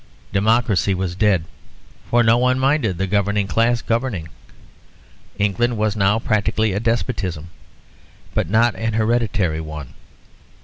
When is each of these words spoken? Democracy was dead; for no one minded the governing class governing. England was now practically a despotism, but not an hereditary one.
Democracy 0.33 0.95
was 0.95 1.13
dead; 1.13 1.43
for 2.09 2.23
no 2.23 2.35
one 2.35 2.57
minded 2.57 2.97
the 2.97 3.05
governing 3.05 3.45
class 3.45 3.83
governing. 3.83 4.29
England 5.37 5.77
was 5.77 5.95
now 5.95 6.17
practically 6.17 6.73
a 6.73 6.79
despotism, 6.79 7.49
but 8.33 8.49
not 8.49 8.73
an 8.73 8.93
hereditary 8.93 9.61
one. 9.61 9.93